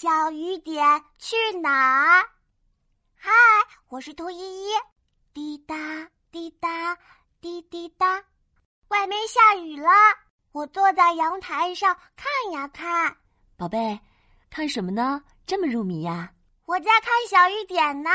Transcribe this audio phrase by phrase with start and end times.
[0.00, 2.24] 小雨点去哪儿？
[3.16, 3.32] 嗨，
[3.88, 4.70] 我是兔依依。
[5.34, 5.74] 滴答
[6.30, 6.96] 滴答
[7.40, 8.22] 滴滴答，
[8.90, 9.90] 外面下雨了，
[10.52, 13.16] 我坐在阳台上看呀看。
[13.56, 13.98] 宝贝，
[14.48, 15.20] 看什么呢？
[15.44, 16.32] 这么入迷呀？
[16.66, 18.10] 我在看小雨点呢。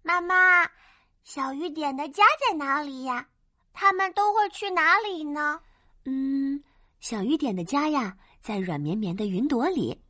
[0.00, 0.66] 妈妈，
[1.22, 3.28] 小雨点的家在哪里呀？
[3.74, 5.60] 他们都会去哪里呢？
[6.06, 6.64] 嗯，
[6.98, 10.00] 小雨点的家呀，在软绵绵的云朵里。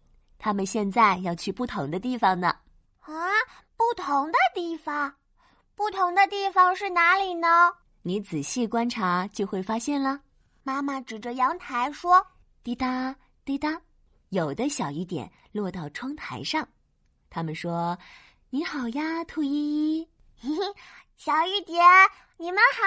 [0.45, 2.49] 他们现在要去不同的地方呢。
[3.01, 3.15] 啊，
[3.79, 5.11] 不同的地方，
[5.75, 7.73] 不同的地方是哪里呢？
[8.03, 10.21] 你仔细观察就会发现了。
[10.63, 12.23] 妈妈指着阳台说
[12.63, 13.81] ：“滴答滴答，
[14.29, 16.69] 有的小雨点落到窗台上。”
[17.31, 17.99] 他们说
[18.51, 20.63] ：“你好呀，兔依依。”嘿嘿，
[21.17, 21.83] 小雨点，
[22.37, 22.85] 你们好。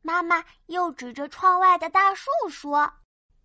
[0.00, 2.88] 妈妈又指着窗外的大树说：“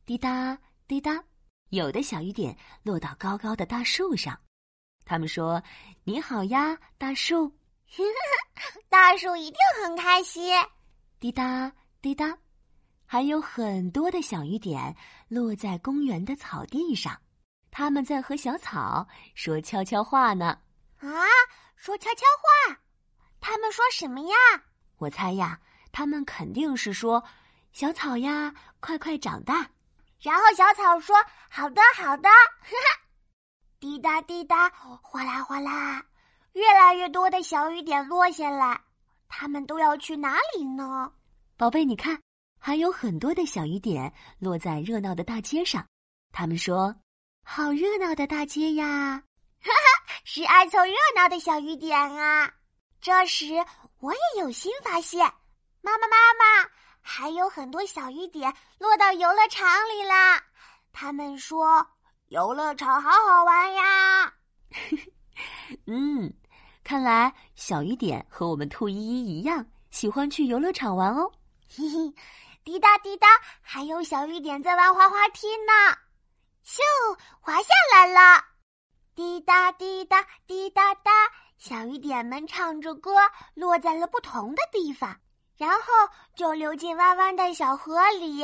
[0.06, 0.56] 滴答
[0.88, 1.24] 滴答。”
[1.72, 4.38] 有的小雨点落到高高的大树上，
[5.06, 5.64] 他们说
[6.04, 7.50] ：“你好呀，大树。
[8.90, 10.54] ”大树一定很开心。
[11.18, 12.38] 滴答滴答，
[13.06, 14.94] 还有很多的小雨点
[15.30, 17.18] 落在公园的草地上，
[17.72, 20.60] 他们在和小草说悄悄话呢。
[20.98, 21.08] 啊，
[21.78, 22.26] 说悄悄
[22.68, 22.82] 话？
[23.40, 24.36] 他们说什么呀？
[24.98, 25.58] 我猜呀，
[25.94, 27.24] 他们肯定是说
[27.72, 29.70] ：“小草呀，快快长大。”
[30.22, 31.16] 然后小草说
[31.50, 32.30] ：“好的，好的。”
[32.62, 33.02] 哈哈，
[33.80, 34.70] 滴答滴答，
[35.02, 36.04] 哗啦哗啦，
[36.54, 38.80] 越来越多的小雨点落下来。
[39.28, 41.12] 它们都要去哪里呢？
[41.58, 42.22] 宝贝，你看，
[42.60, 45.86] 还有很多的小雨点落在热闹的大街上。
[46.32, 46.96] 他们说
[47.44, 49.24] ：“好热闹的大街呀！”
[49.60, 52.54] 哈哈，是爱凑热闹的小雨点啊。
[53.02, 53.66] 这时，
[54.00, 55.20] 我也有新发现。
[55.82, 56.70] 妈妈，妈妈。
[57.02, 60.42] 还有很多小雨点落到游乐场里啦。
[60.94, 61.86] 他们说
[62.30, 64.34] ：“游乐场好好玩呀。
[65.88, 66.32] ”嗯，
[66.84, 71.32] 看来小雨点和我们兔依依一样，喜欢去游乐场玩哦。
[71.70, 72.14] 嘿嘿，
[72.64, 73.28] 滴答滴答，
[73.62, 75.98] 还有小雨点在玩滑滑梯呢。
[76.64, 76.80] 咻，
[77.40, 78.44] 滑下来了。
[79.16, 81.12] 滴答滴答滴答答，
[81.58, 83.16] 小雨点们唱着歌，
[83.56, 85.20] 落在了不同的地方。
[85.62, 85.94] 然后
[86.36, 88.42] 就流进弯弯的小河里，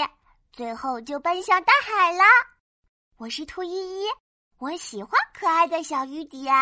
[0.53, 2.23] 最后就奔向大海了。
[3.17, 4.05] 我是兔依依，
[4.59, 6.53] 我喜欢可爱的小雨点。